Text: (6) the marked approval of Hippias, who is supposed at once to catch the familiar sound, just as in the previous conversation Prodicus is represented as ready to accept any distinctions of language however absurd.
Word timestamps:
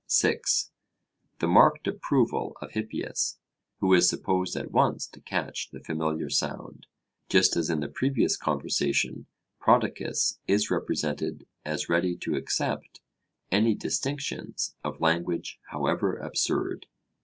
(6) 0.07 0.71
the 1.37 1.47
marked 1.47 1.85
approval 1.87 2.57
of 2.59 2.71
Hippias, 2.71 3.37
who 3.81 3.93
is 3.93 4.09
supposed 4.09 4.55
at 4.55 4.71
once 4.71 5.05
to 5.05 5.21
catch 5.21 5.69
the 5.69 5.79
familiar 5.79 6.27
sound, 6.27 6.87
just 7.29 7.55
as 7.55 7.69
in 7.69 7.81
the 7.81 7.87
previous 7.87 8.35
conversation 8.35 9.27
Prodicus 9.59 10.39
is 10.47 10.71
represented 10.71 11.45
as 11.63 11.87
ready 11.87 12.15
to 12.17 12.33
accept 12.33 13.01
any 13.51 13.75
distinctions 13.75 14.73
of 14.83 15.01
language 15.01 15.59
however 15.67 16.17
absurd. 16.17 16.87